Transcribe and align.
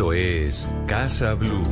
Esto 0.00 0.14
es 0.14 0.66
Casa 0.86 1.34
Blue. 1.34 1.62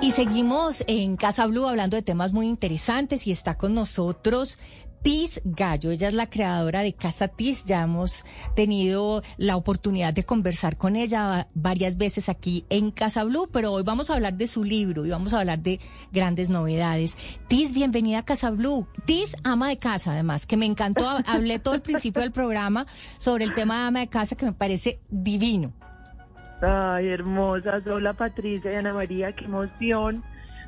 Y 0.00 0.12
seguimos 0.12 0.84
en 0.86 1.16
Casa 1.16 1.48
Blue 1.48 1.66
hablando 1.66 1.96
de 1.96 2.02
temas 2.02 2.32
muy 2.32 2.46
interesantes 2.46 3.26
y 3.26 3.32
está 3.32 3.58
con 3.58 3.74
nosotros 3.74 4.56
Tis 5.02 5.40
Gallo. 5.44 5.90
Ella 5.90 6.08
es 6.08 6.14
la 6.14 6.28
creadora 6.28 6.80
de 6.80 6.92
Casa 6.92 7.28
Tis. 7.28 7.64
Ya 7.64 7.82
hemos 7.82 8.24
tenido 8.54 9.22
la 9.38 9.56
oportunidad 9.56 10.12
de 10.12 10.24
conversar 10.24 10.76
con 10.76 10.96
ella 10.96 11.48
varias 11.54 11.96
veces 11.96 12.28
aquí 12.28 12.64
en 12.68 12.90
Casa 12.90 13.24
Blue, 13.24 13.48
pero 13.50 13.72
hoy 13.72 13.82
vamos 13.82 14.10
a 14.10 14.14
hablar 14.14 14.34
de 14.34 14.46
su 14.46 14.62
libro 14.62 15.06
y 15.06 15.10
vamos 15.10 15.32
a 15.32 15.40
hablar 15.40 15.60
de 15.60 15.80
grandes 16.12 16.50
novedades. 16.50 17.16
Tis, 17.48 17.72
bienvenida 17.72 18.18
a 18.18 18.24
Casa 18.24 18.50
Blue. 18.50 18.86
Tis, 19.06 19.36
ama 19.42 19.68
de 19.68 19.78
casa, 19.78 20.12
además, 20.12 20.46
que 20.46 20.56
me 20.56 20.66
encantó. 20.66 21.08
Hablé 21.26 21.58
todo 21.58 21.74
el 21.74 21.82
principio 21.82 22.22
del 22.22 22.32
programa 22.32 22.86
sobre 23.18 23.44
el 23.44 23.54
tema 23.54 23.80
de 23.80 23.86
ama 23.88 24.00
de 24.00 24.08
casa 24.08 24.36
que 24.36 24.46
me 24.46 24.52
parece 24.52 25.00
divino. 25.08 25.72
Ay, 26.60 27.08
hermosas. 27.08 27.86
Hola 27.86 28.12
Patricia 28.12 28.70
y 28.70 28.76
Ana 28.76 28.92
María, 28.92 29.32
qué 29.32 29.46
emoción 29.46 30.22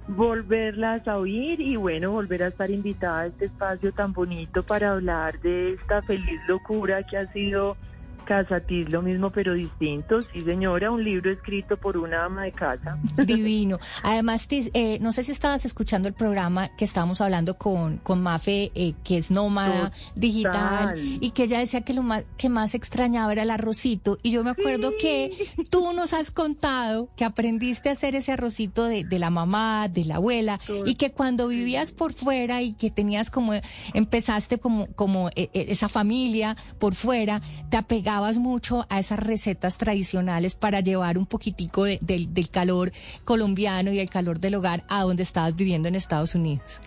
volverlas 0.08 1.06
a 1.06 1.18
oír 1.18 1.60
y 1.60 1.76
bueno, 1.76 2.10
volver 2.12 2.42
a 2.42 2.48
estar 2.48 2.70
invitada 2.70 3.20
a 3.20 3.26
este 3.26 3.46
espacio 3.46 3.92
tan 3.92 4.12
bonito 4.12 4.62
para 4.62 4.92
hablar 4.92 5.38
de 5.40 5.72
esta 5.72 6.02
feliz 6.02 6.40
locura 6.48 7.02
que 7.02 7.18
ha 7.18 7.26
sido 7.32 7.76
Casatis, 8.24 8.88
lo 8.88 9.02
mismo 9.02 9.30
pero 9.30 9.54
distinto. 9.54 10.22
Sí, 10.22 10.40
señora, 10.40 10.90
un 10.90 11.02
libro 11.02 11.30
escrito 11.30 11.76
por 11.76 11.96
una 11.96 12.24
ama 12.24 12.44
de 12.44 12.52
casa. 12.52 12.98
Divino. 13.26 13.78
Además, 14.02 14.46
eh, 14.50 14.98
no 15.00 15.12
sé 15.12 15.24
si 15.24 15.32
estabas 15.32 15.64
escuchando 15.64 16.08
el 16.08 16.14
programa 16.14 16.74
que 16.76 16.84
estábamos 16.84 17.20
hablando 17.20 17.56
con, 17.58 17.98
con 17.98 18.22
Mafe, 18.22 18.72
eh, 18.74 18.94
que 19.04 19.18
es 19.18 19.30
nómada 19.30 19.92
digital, 20.14 20.94
y 20.98 21.30
que 21.30 21.44
ella 21.44 21.58
decía 21.58 21.82
que 21.82 21.94
lo 21.94 22.02
más, 22.02 22.24
que 22.36 22.48
más 22.48 22.74
extrañaba 22.74 23.32
era 23.32 23.42
el 23.42 23.50
arrocito. 23.50 24.18
Y 24.22 24.30
yo 24.30 24.44
me 24.44 24.50
acuerdo 24.50 24.92
que 24.98 25.48
tú 25.70 25.92
nos 25.92 26.12
has 26.12 26.30
contado 26.30 27.08
que 27.16 27.24
aprendiste 27.24 27.88
a 27.88 27.92
hacer 27.92 28.16
ese 28.16 28.32
arrocito 28.32 28.84
de, 28.84 29.04
de 29.04 29.18
la 29.18 29.30
mamá, 29.30 29.88
de 29.88 30.04
la 30.04 30.16
abuela, 30.16 30.60
y 30.84 30.94
que 30.94 31.12
cuando 31.12 31.48
vivías 31.48 31.92
por 31.92 32.12
fuera 32.12 32.62
y 32.62 32.72
que 32.72 32.90
tenías 32.90 33.30
como, 33.30 33.52
empezaste 33.94 34.58
como, 34.58 34.86
como 34.94 35.30
eh, 35.34 35.48
esa 35.52 35.88
familia 35.88 36.56
por 36.78 36.94
fuera, 36.94 37.42
te 37.70 37.76
apegabas 38.12 38.38
mucho 38.38 38.84
a 38.90 38.98
esas 38.98 39.18
recetas 39.20 39.78
tradicionales 39.78 40.54
para 40.54 40.80
llevar 40.80 41.16
un 41.16 41.24
poquitico 41.24 41.84
del 41.84 42.50
calor 42.50 42.92
colombiano 43.24 43.90
y 43.90 44.00
el 44.00 44.10
calor 44.10 44.38
del 44.38 44.56
hogar 44.56 44.84
a 44.90 45.02
donde 45.02 45.22
estabas 45.22 45.56
viviendo 45.56 45.88
en 45.88 45.94
Estados 45.94 46.34
Unidos. 46.34 46.82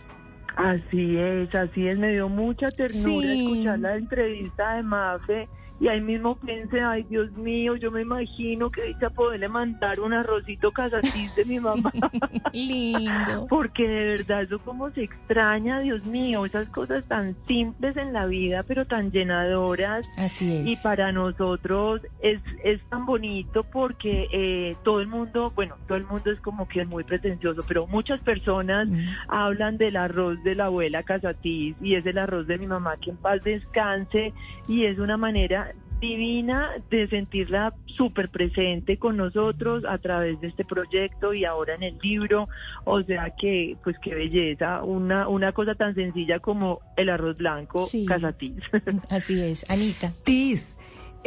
Así 0.55 1.17
es, 1.17 1.53
así 1.55 1.87
es, 1.87 1.97
me 1.97 2.11
dio 2.11 2.29
mucha 2.29 2.67
ternura 2.67 3.33
escuchar 3.33 3.79
la 3.79 3.95
entrevista 3.95 4.75
de 4.75 4.83
Mafe 4.83 5.49
y 5.79 5.87
ahí 5.89 5.99
mismo 5.99 6.35
pensé, 6.35 6.81
ay 6.81 7.03
Dios 7.03 7.31
mío, 7.33 7.75
yo 7.75 7.91
me 7.91 8.01
imagino 8.01 8.69
que 8.69 8.83
dicha 8.83 9.09
poderle 9.09 9.49
mandar 9.49 9.99
un 9.99 10.13
arrocito 10.13 10.71
casatís 10.71 11.35
de 11.35 11.45
mi 11.45 11.59
mamá. 11.59 11.91
Lindo. 12.53 13.47
Porque 13.49 13.87
de 13.87 14.05
verdad 14.05 14.43
eso 14.43 14.59
como 14.59 14.89
se 14.91 15.03
extraña, 15.03 15.79
Dios 15.81 16.05
mío, 16.05 16.45
esas 16.45 16.69
cosas 16.69 17.03
tan 17.05 17.35
simples 17.45 17.97
en 17.97 18.13
la 18.13 18.25
vida, 18.25 18.63
pero 18.63 18.85
tan 18.85 19.11
llenadoras. 19.11 20.09
Así 20.17 20.55
es. 20.55 20.65
Y 20.65 20.75
para 20.81 21.11
nosotros 21.11 22.01
es, 22.21 22.39
es 22.63 22.81
tan 22.89 23.05
bonito 23.05 23.63
porque 23.63 24.27
eh, 24.31 24.75
todo 24.83 25.01
el 25.01 25.07
mundo, 25.07 25.51
bueno, 25.55 25.75
todo 25.87 25.97
el 25.97 26.05
mundo 26.05 26.31
es 26.31 26.39
como 26.39 26.67
que 26.67 26.81
es 26.81 26.87
muy 26.87 27.03
pretencioso, 27.03 27.63
pero 27.67 27.85
muchas 27.87 28.21
personas 28.21 28.87
mm. 28.87 29.05
hablan 29.27 29.77
del 29.77 29.97
arroz 29.97 30.41
de 30.43 30.55
la 30.55 30.65
abuela 30.65 31.03
casatís 31.03 31.75
y 31.81 31.95
es 31.95 32.05
el 32.05 32.17
arroz 32.17 32.47
de 32.47 32.57
mi 32.57 32.67
mamá 32.67 32.95
que 32.97 33.09
en 33.09 33.17
paz 33.17 33.43
descanse 33.43 34.33
y 34.67 34.85
es 34.85 34.99
una 34.99 35.17
manera 35.17 35.64
divina 36.05 36.71
de 36.89 37.07
sentirla 37.07 37.73
súper 37.85 38.29
presente 38.29 38.97
con 38.97 39.17
nosotros 39.17 39.83
a 39.87 39.97
través 39.97 40.39
de 40.41 40.47
este 40.47 40.65
proyecto 40.65 41.33
y 41.33 41.45
ahora 41.45 41.75
en 41.75 41.83
el 41.83 41.97
libro. 42.01 42.47
O 42.83 43.01
sea 43.01 43.31
que, 43.31 43.75
pues 43.83 43.95
qué 44.01 44.13
belleza, 44.13 44.83
una, 44.83 45.27
una 45.27 45.51
cosa 45.51 45.75
tan 45.75 45.95
sencilla 45.95 46.39
como 46.39 46.81
el 46.97 47.09
arroz 47.09 47.37
blanco 47.37 47.85
sí. 47.85 48.05
Así 49.09 49.41
es, 49.41 49.69
Anita. 49.69 50.11
Tis. 50.23 50.77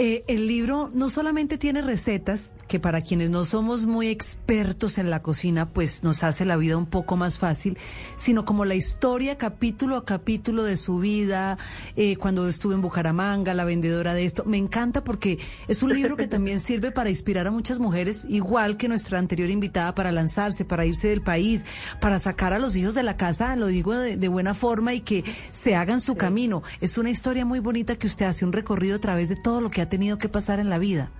Eh, 0.01 0.23
el 0.29 0.47
libro 0.47 0.93
no 0.95 1.11
solamente 1.11 1.59
tiene 1.59 1.83
recetas, 1.83 2.53
que 2.69 2.79
para 2.79 3.01
quienes 3.01 3.31
no 3.31 3.45
somos 3.45 3.87
muy 3.87 4.07
expertos 4.07 4.97
en 4.97 5.11
la 5.11 5.23
cocina, 5.23 5.71
pues 5.71 6.05
nos 6.05 6.23
hace 6.23 6.45
la 6.45 6.55
vida 6.57 6.77
un 6.77 6.87
poco 6.87 7.17
más 7.17 7.37
fácil, 7.37 7.77
sino 8.15 8.45
como 8.45 8.65
la 8.65 8.77
historia 8.77 9.39
capítulo 9.39 9.97
a 9.97 10.05
capítulo 10.05 10.63
de 10.63 10.77
su 10.77 10.99
vida, 10.99 11.59
eh, 11.97 12.15
cuando 12.15 12.47
estuve 12.47 12.77
en 12.77 12.81
Bucaramanga, 12.81 13.55
la 13.55 13.65
vendedora 13.65 14.15
de 14.15 14.25
esto. 14.25 14.45
Me 14.45 14.57
encanta 14.57 15.03
porque 15.03 15.41
es 15.67 15.83
un 15.83 15.93
libro 15.93 16.17
que 16.17 16.27
también 16.29 16.61
sirve 16.61 16.93
para 16.93 17.11
inspirar 17.11 17.49
a 17.49 17.51
muchas 17.51 17.81
mujeres, 17.81 18.25
igual 18.29 18.77
que 18.77 18.87
nuestra 18.87 19.19
anterior 19.19 19.51
invitada, 19.51 19.97
para 19.97 20.13
lanzarse, 20.13 20.65
para 20.65 20.87
irse 20.87 21.09
del 21.09 21.23
país, 21.23 21.65
para 22.01 22.21
sacar 22.21 22.53
a 22.53 22.61
los 22.61 22.77
hijos 22.77 22.95
de 22.95 23.03
la 23.03 23.17
casa, 23.17 23.57
lo 23.57 23.67
digo 23.67 23.97
de, 23.97 24.17
de 24.17 24.29
buena 24.29 24.55
forma, 24.55 24.95
y 24.95 25.01
que 25.01 25.25
se 25.51 25.75
hagan 25.75 26.01
su 26.01 26.15
camino. 26.15 26.63
Es 26.81 26.99
una 26.99 27.11
historia 27.11 27.45
muy 27.45 27.59
bonita 27.59 27.97
que 27.97 28.07
usted 28.07 28.27
hace 28.27 28.45
un 28.45 28.53
recorrido 28.53 28.95
a 28.95 29.01
través 29.01 29.29
de 29.29 29.35
todo 29.35 29.61
lo 29.61 29.71
que 29.71 29.81
ha 29.81 29.88
tenido 29.89 30.19
que 30.19 30.29
pasar 30.29 30.61
en 30.61 30.71
la 30.71 30.79
vida. 30.79 31.11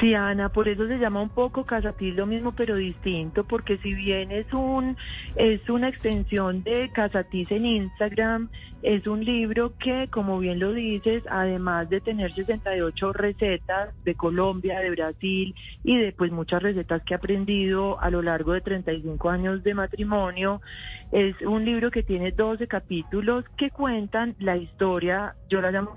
Sí, 0.00 0.12
Ana, 0.12 0.50
por 0.50 0.68
eso 0.68 0.86
se 0.86 0.98
llama 0.98 1.22
un 1.22 1.30
poco 1.30 1.64
Casatil 1.64 2.16
lo 2.16 2.26
mismo 2.26 2.52
pero 2.52 2.76
distinto, 2.76 3.44
porque 3.44 3.78
si 3.78 3.94
bien 3.94 4.30
es 4.30 4.52
un 4.52 4.94
es 5.36 5.66
una 5.70 5.88
extensión 5.88 6.62
de 6.62 6.90
Casatis 6.92 7.50
en 7.50 7.64
Instagram, 7.64 8.50
es 8.82 9.06
un 9.06 9.24
libro 9.24 9.72
que, 9.78 10.08
como 10.08 10.38
bien 10.38 10.60
lo 10.60 10.74
dices, 10.74 11.22
además 11.30 11.88
de 11.88 12.02
tener 12.02 12.34
68 12.34 13.14
recetas 13.14 13.94
de 14.04 14.14
Colombia, 14.14 14.80
de 14.80 14.90
Brasil 14.90 15.54
y 15.82 15.96
de 15.96 16.12
pues 16.12 16.30
muchas 16.30 16.62
recetas 16.62 17.02
que 17.02 17.14
he 17.14 17.16
aprendido 17.16 17.98
a 17.98 18.10
lo 18.10 18.20
largo 18.20 18.52
de 18.52 18.60
35 18.60 19.30
años 19.30 19.64
de 19.64 19.72
matrimonio, 19.72 20.60
es 21.10 21.40
un 21.40 21.64
libro 21.64 21.90
que 21.90 22.02
tiene 22.02 22.32
12 22.32 22.68
capítulos 22.68 23.46
que 23.56 23.70
cuentan 23.70 24.36
la 24.40 24.58
historia, 24.58 25.36
yo 25.48 25.62
la 25.62 25.70
llamo 25.70 25.94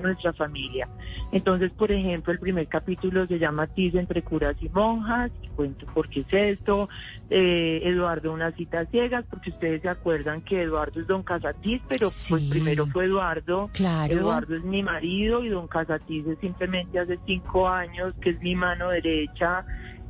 nuestra 0.00 0.32
familia. 0.32 0.88
Entonces, 1.32 1.70
por 1.72 1.90
ejemplo, 1.92 2.32
el 2.32 2.38
primer 2.38 2.66
capítulo 2.68 3.26
se 3.26 3.38
llama 3.38 3.66
Tiz 3.66 3.94
entre 3.94 4.22
curas 4.22 4.56
y 4.60 4.68
monjas, 4.68 5.30
y 5.42 5.48
cuento 5.48 5.86
por 5.86 6.08
qué 6.08 6.20
es 6.20 6.58
esto, 6.58 6.88
eh, 7.30 7.80
Eduardo 7.84 8.32
una 8.32 8.52
cita 8.52 8.84
ciegas, 8.86 9.24
porque 9.28 9.50
ustedes 9.50 9.82
se 9.82 9.88
acuerdan 9.88 10.42
que 10.42 10.62
Eduardo 10.62 11.00
es 11.00 11.06
don 11.06 11.22
Casatiz, 11.22 11.80
pero 11.88 12.08
pues 12.28 12.42
primero 12.50 12.86
fue 12.86 13.06
Eduardo, 13.06 13.70
claro. 13.72 14.12
Eduardo 14.12 14.56
es 14.56 14.64
mi 14.64 14.82
marido 14.82 15.42
y 15.44 15.48
don 15.48 15.68
Casatiz 15.68 16.26
es 16.26 16.38
simplemente 16.38 16.98
hace 16.98 17.18
cinco 17.26 17.68
años, 17.68 18.14
que 18.20 18.30
es 18.30 18.40
mi 18.40 18.54
mano 18.54 18.90
derecha 18.90 19.64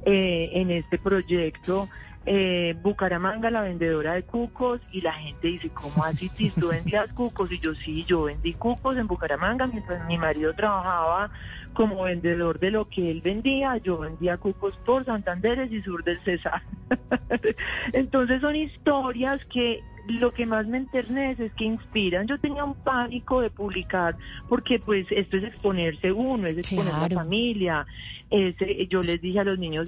eh, 0.05 0.51
en 0.55 0.71
este 0.71 0.99
proyecto 0.99 1.89
eh, 2.27 2.77
Bucaramanga, 2.83 3.51
la 3.51 3.63
vendedora 3.63 4.15
de 4.15 4.23
cucos, 4.23 4.81
y 4.93 5.01
la 5.01 5.13
gente 5.13 5.49
dice, 5.49 5.71
¿cómo 5.71 6.05
así? 6.05 6.31
Tú 6.51 6.69
vendías 6.69 7.13
cucos, 7.13 7.51
y 7.51 7.59
yo 7.59 7.75
sí, 7.75 8.05
yo 8.05 8.25
vendí 8.25 8.55
cucos 8.55 8.97
en 8.97 9.07
Bucaramanga 9.07 9.67
mientras 9.67 10.07
mi 10.07 10.19
marido 10.19 10.55
trabajaba 10.55 11.31
como 11.73 12.03
vendedor 12.05 12.59
de 12.59 12.71
lo 12.71 12.89
que 12.89 13.11
él 13.11 13.23
vendía, 13.23 13.77
yo 13.79 13.99
vendía 13.99 14.37
cucos 14.37 14.77
por 14.85 15.05
Santanderes 15.05 15.73
y 15.73 15.81
Sur 15.83 16.05
del 16.05 16.23
César. 16.23 16.63
Entonces 17.93 18.41
son 18.41 18.57
historias 18.57 19.45
que 19.47 19.81
lo 20.09 20.33
que 20.33 20.47
más 20.47 20.67
me 20.67 20.79
enternece 20.79 21.47
es 21.47 21.53
que 21.55 21.65
inspiran. 21.65 22.27
Yo 22.27 22.39
tenía 22.39 22.65
un 22.65 22.75
pánico 22.75 23.41
de 23.41 23.51
publicar 23.51 24.17
porque 24.49 24.79
pues 24.79 25.07
esto 25.11 25.37
es 25.37 25.45
exponerse 25.45 26.11
uno, 26.13 26.47
es 26.47 26.59
exponer 26.59 26.93
la 26.93 27.09
familia. 27.09 27.87
Ese, 28.31 28.87
yo 28.87 29.01
les 29.01 29.21
dije 29.21 29.41
a 29.41 29.45
los 29.45 29.59
niños, 29.59 29.87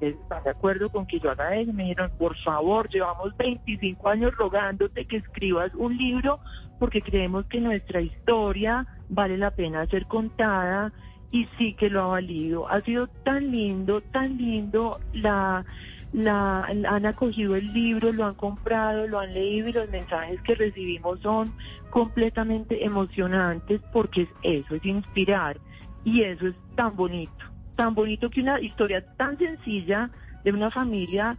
¿están 0.00 0.44
de 0.44 0.50
acuerdo 0.50 0.90
con 0.90 1.06
que 1.06 1.18
yo 1.18 1.30
haga 1.30 1.56
eso? 1.56 1.72
Me 1.72 1.84
dijeron, 1.84 2.10
por 2.18 2.36
favor, 2.38 2.88
llevamos 2.88 3.36
25 3.36 4.08
años 4.08 4.34
rogándote 4.36 5.06
que 5.06 5.16
escribas 5.16 5.72
un 5.74 5.96
libro 5.96 6.38
porque 6.78 7.00
creemos 7.00 7.46
que 7.46 7.60
nuestra 7.60 8.00
historia 8.00 8.86
vale 9.08 9.38
la 9.38 9.50
pena 9.50 9.86
ser 9.86 10.06
contada 10.06 10.92
y 11.30 11.46
sí 11.58 11.74
que 11.74 11.90
lo 11.90 12.02
ha 12.02 12.06
valido. 12.06 12.68
Ha 12.68 12.80
sido 12.82 13.06
tan 13.24 13.50
lindo, 13.50 14.00
tan 14.00 14.36
lindo 14.38 15.00
la 15.12 15.64
la, 16.12 16.64
han 16.64 17.06
acogido 17.06 17.54
el 17.54 17.72
libro, 17.72 18.12
lo 18.12 18.24
han 18.24 18.34
comprado, 18.34 19.06
lo 19.06 19.20
han 19.20 19.32
leído 19.34 19.68
y 19.68 19.72
los 19.72 19.90
mensajes 19.90 20.40
que 20.42 20.54
recibimos 20.54 21.20
son 21.20 21.52
completamente 21.90 22.84
emocionantes 22.84 23.80
porque 23.92 24.22
es 24.22 24.28
eso, 24.42 24.74
es 24.74 24.84
inspirar 24.84 25.58
y 26.04 26.22
eso 26.22 26.48
es 26.48 26.54
tan 26.74 26.96
bonito, 26.96 27.44
tan 27.76 27.94
bonito 27.94 28.30
que 28.30 28.40
una 28.40 28.60
historia 28.60 29.04
tan 29.16 29.36
sencilla 29.38 30.10
de 30.44 30.52
una 30.52 30.70
familia 30.70 31.36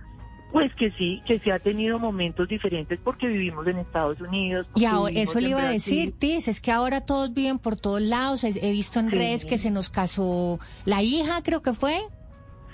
pues 0.52 0.74
que 0.74 0.92
sí, 0.92 1.22
que 1.26 1.40
se 1.40 1.52
ha 1.52 1.60
tenido 1.60 2.00
momentos 2.00 2.48
diferentes 2.48 3.00
porque 3.04 3.28
vivimos 3.28 3.68
en 3.68 3.78
Estados 3.78 4.20
Unidos. 4.20 4.66
Y 4.76 4.86
eso 5.20 5.40
le 5.40 5.50
iba 5.50 5.62
a 5.62 5.70
decir, 5.70 6.12
Tis, 6.18 6.48
es 6.48 6.60
que 6.60 6.72
ahora 6.72 7.02
todos 7.02 7.34
viven 7.34 7.60
por 7.60 7.76
todos 7.76 8.02
lados. 8.02 8.44
He 8.44 8.72
visto 8.72 9.00
en 9.00 9.12
redes 9.12 9.46
que 9.46 9.60
se 9.60 9.70
nos 9.70 9.90
casó 9.90 10.60
la 10.86 11.04
hija, 11.04 11.44
creo 11.44 11.62
que 11.62 11.74
fue. 11.74 12.00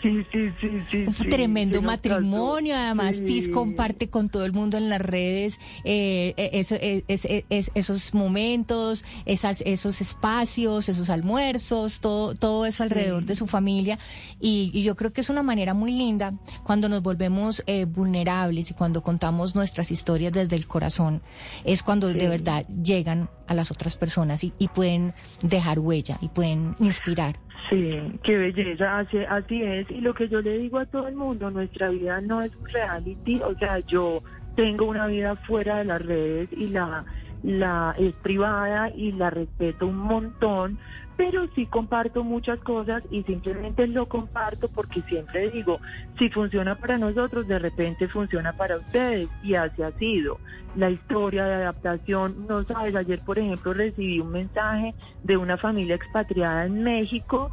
Sí, 0.01 0.25
sí, 0.31 0.53
sí, 0.61 0.69
sí. 0.91 0.97
Un 1.07 1.29
tremendo 1.29 1.81
matrimonio. 1.81 2.75
Además, 2.75 3.23
Tis 3.25 3.49
comparte 3.49 4.09
con 4.09 4.29
todo 4.29 4.45
el 4.45 4.53
mundo 4.53 4.77
en 4.77 4.89
las 4.89 5.01
redes 5.01 5.59
eh, 5.83 6.33
eh, 6.37 7.03
eh, 7.07 7.65
esos 7.73 8.13
momentos, 8.13 9.03
esas, 9.25 9.61
esos 9.61 10.01
espacios, 10.01 10.89
esos 10.89 11.09
almuerzos, 11.09 12.01
todo, 12.01 12.35
todo 12.35 12.65
eso 12.65 12.83
alrededor 12.83 13.25
de 13.25 13.35
su 13.35 13.47
familia. 13.47 13.97
Y, 14.39 14.83
yo 14.85 14.95
creo 14.95 15.11
que 15.11 15.21
es 15.21 15.29
una 15.31 15.41
manera 15.41 15.73
muy 15.73 15.91
linda 15.91 16.33
cuando 16.63 16.89
nos 16.89 17.01
volvemos 17.01 17.63
vulnerables 17.87 18.69
y 18.69 18.73
cuando 18.75 19.01
contamos 19.01 19.55
nuestras 19.55 19.89
historias 19.89 20.33
desde 20.33 20.55
el 20.55 20.67
corazón. 20.67 21.23
Es 21.63 21.81
cuando 21.81 22.07
de 22.13 22.27
verdad 22.27 22.67
llegan 22.67 23.29
a 23.47 23.53
las 23.53 23.71
otras 23.71 23.97
personas 23.97 24.43
y, 24.43 24.53
y 24.59 24.67
pueden 24.67 25.13
dejar 25.41 25.79
huella 25.79 26.17
y 26.21 26.29
pueden 26.29 26.75
inspirar. 26.79 27.35
Sí, 27.69 28.19
qué 28.23 28.37
belleza, 28.37 28.99
así, 28.99 29.17
así 29.27 29.63
es. 29.63 29.89
Y 29.89 30.01
lo 30.01 30.13
que 30.13 30.27
yo 30.27 30.41
le 30.41 30.57
digo 30.59 30.79
a 30.79 30.85
todo 30.85 31.07
el 31.07 31.15
mundo, 31.15 31.49
nuestra 31.49 31.89
vida 31.89 32.21
no 32.21 32.41
es 32.41 32.55
un 32.55 32.67
reality, 32.67 33.41
o 33.41 33.57
sea, 33.57 33.79
yo 33.79 34.21
tengo 34.55 34.85
una 34.85 35.07
vida 35.07 35.35
fuera 35.35 35.77
de 35.77 35.85
las 35.85 36.05
redes 36.05 36.49
y 36.53 36.67
la, 36.67 37.05
la 37.43 37.95
es 37.97 38.13
privada 38.13 38.89
y 38.89 39.11
la 39.11 39.29
respeto 39.29 39.87
un 39.87 39.97
montón, 39.97 40.77
pero 41.17 41.47
sí 41.55 41.65
comparto 41.65 42.23
muchas 42.23 42.59
cosas 42.59 43.03
y 43.09 43.23
simplemente 43.23 43.87
lo 43.87 44.07
comparto 44.07 44.67
porque 44.67 45.01
siempre 45.01 45.49
digo, 45.49 45.79
si 46.17 46.29
funciona 46.29 46.75
para 46.75 46.97
nosotros, 46.97 47.47
de 47.47 47.59
repente 47.59 48.07
funciona 48.07 48.53
para 48.53 48.77
ustedes 48.77 49.29
y 49.43 49.55
así 49.55 49.81
ha 49.81 49.91
sido. 49.91 50.39
La 50.75 50.89
historia 50.89 51.45
de 51.45 51.53
adaptación, 51.55 52.45
no 52.47 52.63
sabes, 52.63 52.95
ayer 52.95 53.21
por 53.21 53.39
ejemplo 53.39 53.73
recibí 53.73 54.19
un 54.19 54.31
mensaje 54.31 54.93
de 55.23 55.37
una 55.37 55.57
familia 55.57 55.95
expatriada 55.95 56.65
en 56.65 56.83
México 56.83 57.51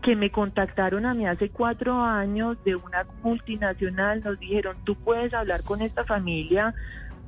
que 0.00 0.16
me 0.16 0.30
contactaron 0.30 1.06
a 1.06 1.14
mí 1.14 1.26
hace 1.26 1.48
cuatro 1.48 2.02
años 2.02 2.58
de 2.64 2.74
una 2.74 3.06
multinacional, 3.22 4.20
nos 4.24 4.38
dijeron, 4.38 4.76
tú 4.84 4.96
puedes 4.96 5.32
hablar 5.32 5.62
con 5.62 5.80
esta 5.80 6.04
familia 6.04 6.74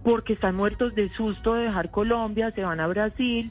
porque 0.04 0.34
están 0.34 0.54
muertos 0.54 0.94
de 0.94 1.08
susto 1.14 1.54
de 1.54 1.64
dejar 1.64 1.90
Colombia, 1.90 2.52
se 2.52 2.62
van 2.62 2.78
a 2.78 2.86
Brasil 2.86 3.50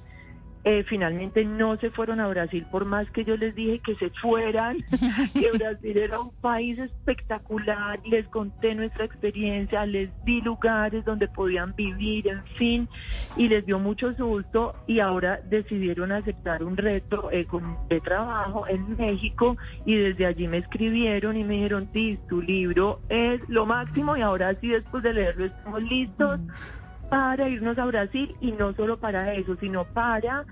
eh, 0.65 0.83
finalmente 0.88 1.44
no 1.44 1.77
se 1.77 1.89
fueron 1.89 2.19
a 2.19 2.27
Brasil 2.27 2.65
por 2.71 2.86
más 2.86 3.10
que 3.12 3.25
yo 3.25 3.36
les 3.36 3.54
dije 3.54 3.80
que 3.80 3.95
se 3.95 4.10
fueran, 4.12 4.77
que 5.33 5.51
Brasil 5.57 5.98
era 5.98 6.19
un 6.19 6.31
país 6.36 6.80
espectacular, 6.80 8.00
les 8.06 8.25
conté 8.27 8.74
nuestra 8.74 9.06
experiencia, 9.06 9.86
les 9.86 10.10
di 10.24 10.42
lugares 10.42 11.04
donde 11.04 11.27
podían 11.27 11.75
vivir, 11.75 12.27
en 12.27 12.44
fin, 12.57 12.89
y 13.36 13.50
les 13.50 13.65
dio 13.65 13.77
mucho 13.77 14.13
susto 14.15 14.75
y 14.88 15.00
ahora 15.00 15.42
decidieron 15.50 16.12
aceptar 16.12 16.63
un 16.63 16.77
reto 16.77 17.30
eh, 17.31 17.45
de 17.89 18.00
trabajo 18.01 18.68
en 18.68 18.95
México 18.95 19.57
y 19.86 19.95
desde 19.95 20.25
allí 20.25 20.48
me 20.48 20.60
escribieron 20.60 21.36
y 21.36 21.44
me 21.44 21.56
dijeron, 21.56 21.88
Tis, 21.88 22.19
tu 22.27 22.42
libro 22.42 23.01
es 23.10 23.42
lo 23.50 23.65
máximo 23.65 24.15
y 24.15 24.21
ahora 24.21 24.56
sí 24.62 24.69
después 24.69 25.04
de 25.04 25.13
leerlo 25.13 25.45
estamos 25.45 25.83
listos 25.83 26.39
para 27.13 27.48
irnos 27.48 27.77
a 27.77 27.86
Brasil 27.86 28.36
y 28.42 28.54
no 28.54 28.74
solo 28.74 28.98
para 28.98 29.36
eso, 29.36 29.56
sino 29.57 29.86
para 29.86 30.45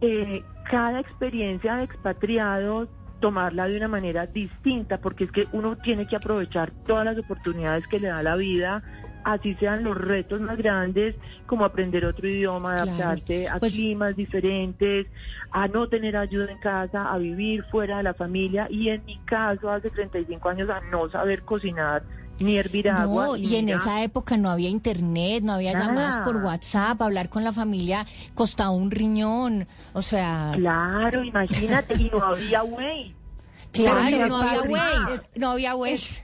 eh, 0.00 0.44
cada 0.70 1.00
experiencia 1.00 1.74
de 1.74 1.82
expatriados 1.82 2.88
tomarla 3.18 3.66
de 3.66 3.76
una 3.78 3.88
manera 3.88 4.24
distinta, 4.24 4.98
porque 4.98 5.24
es 5.24 5.32
que 5.32 5.48
uno 5.50 5.74
tiene 5.74 6.06
que 6.06 6.14
aprovechar 6.14 6.70
todas 6.86 7.04
las 7.04 7.18
oportunidades 7.18 7.88
que 7.88 7.98
le 7.98 8.08
da 8.08 8.22
la 8.22 8.36
vida, 8.36 8.84
así 9.24 9.54
sean 9.54 9.82
los 9.82 9.98
retos 9.98 10.40
más 10.40 10.56
grandes, 10.56 11.16
como 11.46 11.64
aprender 11.64 12.04
otro 12.04 12.28
idioma, 12.28 12.74
adaptarse 12.74 13.48
a 13.48 13.58
pues 13.58 13.74
climas 13.74 14.14
diferentes, 14.14 15.08
a 15.50 15.66
no 15.66 15.88
tener 15.88 16.16
ayuda 16.16 16.52
en 16.52 16.58
casa, 16.58 17.12
a 17.12 17.18
vivir 17.18 17.64
fuera 17.72 17.96
de 17.96 18.04
la 18.04 18.14
familia 18.14 18.68
y 18.70 18.88
en 18.88 19.04
mi 19.04 19.18
caso 19.24 19.68
hace 19.68 19.90
35 19.90 20.48
años 20.48 20.70
a 20.70 20.80
no 20.92 21.08
saber 21.08 21.42
cocinar 21.42 22.04
ni 22.40 22.56
hervir 22.56 22.90
agua. 22.90 23.38
y 23.38 23.56
en 23.56 23.68
esa 23.68 24.02
época 24.02 24.36
no 24.36 24.50
había 24.50 24.68
internet, 24.68 25.42
no 25.44 25.52
había 25.54 25.72
llamadas 25.72 26.18
por 26.18 26.36
WhatsApp, 26.36 27.00
hablar 27.02 27.28
con 27.28 27.44
la 27.44 27.52
familia 27.52 28.06
costaba 28.34 28.70
un 28.70 28.90
riñón, 28.90 29.66
o 29.92 30.02
sea... 30.02 30.52
Claro, 30.56 31.22
imagínate, 31.24 31.94
y 31.94 32.10
no 32.10 32.22
había 32.22 32.62
Waze. 32.64 33.14
Claro, 33.72 34.28
no 34.28 34.36
había 34.36 34.62
Waze, 34.62 35.30
no 35.36 35.50
había 35.50 35.74
Waze. 35.74 36.22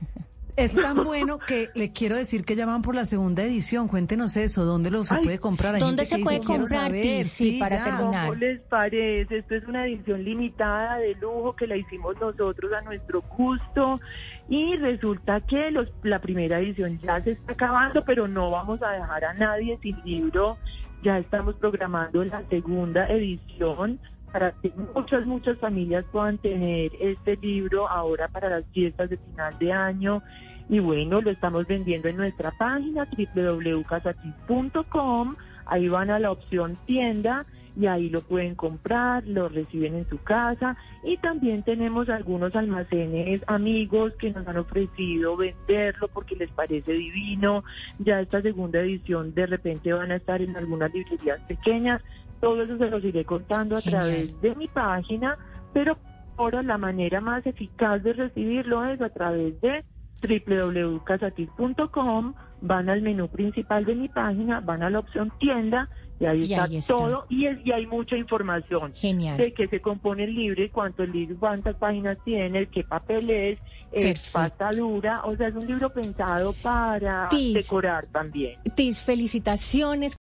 Es 0.57 0.75
tan 0.75 1.03
bueno 1.05 1.39
que 1.39 1.69
le 1.75 1.93
quiero 1.93 2.17
decir 2.17 2.45
que 2.45 2.57
llaman 2.57 2.83
por 2.83 2.95
la 2.95 3.05
segunda 3.05 3.43
edición. 3.43 3.89
Cuéntenos 3.89 4.37
eso, 4.37 4.65
¿dónde 4.65 4.91
lo 4.91 5.05
se 5.05 5.17
puede 5.17 5.39
comprar? 5.39 5.79
¿Dónde 5.79 6.05
se 6.05 6.19
puede 6.19 6.41
comprar? 6.41 6.93
Sí, 7.25 7.59
para 7.59 7.85
terminar. 7.85 8.29
¿Cómo 8.29 8.41
les 8.41 8.61
parece? 8.63 9.39
Esto 9.39 9.55
es 9.55 9.67
una 9.67 9.87
edición 9.87 10.25
limitada 10.25 10.99
de 10.99 11.15
lujo 11.17 11.55
que 11.55 11.67
la 11.67 11.77
hicimos 11.77 12.19
nosotros 12.21 12.73
a 12.73 12.81
nuestro 12.83 13.23
gusto 13.23 14.01
y 14.49 14.77
resulta 14.77 15.41
que 15.41 15.71
los, 15.71 15.89
la 16.03 16.21
primera 16.21 16.59
edición 16.59 16.99
ya 17.01 17.23
se 17.23 17.33
está 17.33 17.53
acabando, 17.53 18.05
pero 18.05 18.27
no 18.27 18.51
vamos 18.51 18.83
a 18.83 18.91
dejar 18.91 19.25
a 19.25 19.35
nadie 19.35 19.79
sin 19.83 20.01
libro. 20.05 20.59
Ya 21.03 21.19
estamos 21.19 21.55
programando 21.55 22.23
la 22.25 22.43
segunda 22.49 23.07
edición 23.09 23.99
para 24.33 24.53
que 24.53 24.73
muchas, 24.95 25.27
muchas 25.27 25.59
familias 25.59 26.05
puedan 26.11 26.39
tener 26.39 26.93
este 27.01 27.37
libro 27.37 27.89
ahora 27.89 28.29
para 28.29 28.49
las 28.49 28.65
fiestas 28.67 29.11
de 29.11 29.17
final 29.17 29.59
de 29.59 29.73
año. 29.73 30.23
Y 30.69 30.79
bueno, 30.79 31.21
lo 31.21 31.31
estamos 31.31 31.67
vendiendo 31.67 32.09
en 32.09 32.17
nuestra 32.17 32.53
página 32.53 33.09
www.casatis.com. 33.35 35.37
Ahí 35.67 35.89
van 35.89 36.11
a 36.11 36.19
la 36.19 36.31
opción 36.31 36.77
tienda 36.87 37.45
y 37.77 37.87
ahí 37.87 38.09
lo 38.09 38.21
pueden 38.21 38.55
comprar, 38.55 39.27
lo 39.27 39.49
reciben 39.49 39.95
en 39.95 40.09
su 40.09 40.19
casa 40.19 40.77
y 41.05 41.17
también 41.19 41.63
tenemos 41.63 42.09
algunos 42.09 42.57
almacenes 42.57 43.43
amigos 43.47 44.13
que 44.15 44.31
nos 44.31 44.47
han 44.47 44.59
ofrecido 44.59 45.37
venderlo 45.37 46.09
porque 46.09 46.37
les 46.37 46.51
parece 46.51 46.93
divino. 46.93 47.65
Ya 47.99 48.21
esta 48.21 48.43
segunda 48.43 48.81
edición 48.81 49.35
de 49.35 49.47
repente 49.47 49.93
van 49.93 50.11
a 50.11 50.17
estar 50.17 50.43
en 50.43 50.57
algunas 50.57 50.93
librerías 50.93 51.41
pequeñas, 51.49 52.03
todo 52.41 52.63
eso 52.63 52.79
se 52.79 52.91
los 52.91 53.05
iré 53.05 53.25
contando 53.25 53.77
a 53.77 53.81
través 53.81 54.41
de 54.41 54.55
mi 54.55 54.69
página, 54.69 55.37
pero 55.73 55.97
ahora 56.37 56.63
la 56.63 56.79
manera 56.79 57.21
más 57.21 57.45
eficaz 57.47 58.03
de 58.03 58.15
recibirlo 58.15 58.85
es 58.87 59.01
a 59.01 59.11
través 59.11 59.61
de 59.61 59.85
www.casatis.com, 60.23 62.35
van 62.61 62.89
al 62.89 63.03
menú 63.03 63.29
principal 63.29 63.85
de 63.85 63.95
mi 63.95 64.09
página, 64.09 64.61
van 64.61 64.83
a 64.83 64.91
la 64.91 64.99
opción 64.99 65.33
tienda 65.39 65.89
y 66.21 66.27
ahí, 66.27 66.43
está, 66.43 66.69
todo 66.87 67.25
y, 67.31 67.47
es, 67.47 67.59
y 67.65 67.73
hay 67.73 67.87
mucha 67.87 68.15
información 68.15 68.93
Genial. 68.95 69.39
de 69.39 69.55
qué 69.55 69.69
se 69.69 69.81
compone 69.81 70.25
el 70.25 70.35
libro, 70.35 70.63
cuánto 70.71 71.03
el 71.03 71.13
libro, 71.13 71.35
cuántas 71.41 71.77
páginas 71.77 72.19
tiene, 72.27 72.67
qué 72.67 72.85
papel 72.85 73.31
es, 73.31 73.59
es 73.91 74.29
pasta 74.29 74.69
dura, 74.71 75.23
o 75.25 75.35
sea, 75.35 75.49
es 75.49 75.55
un 75.55 75.67
libro 75.67 75.89
pensado 75.89 76.53
para 76.63 77.27
decorar 77.31 78.07
también. 78.13 78.59
Tis, 78.75 79.03
felicitaciones. 79.03 80.09